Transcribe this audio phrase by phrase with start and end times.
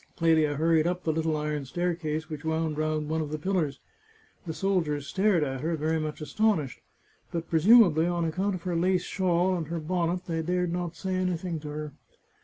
[0.17, 3.79] Clelia hurried up the little iron staircase which wound round one of the pillars;
[4.47, 6.81] the soldiers stared at her, very much astonished,
[7.31, 11.13] but presumably on account of her lace shawl, and her bonnet, they dared not say
[11.13, 11.93] anything to her.